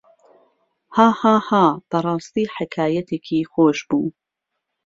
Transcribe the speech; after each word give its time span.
هاهاها 0.95 1.65
بەڕاستی 1.89 2.51
حەکایەتێکی 2.55 3.47
خۆش 3.51 3.79
بوو. 3.89 4.07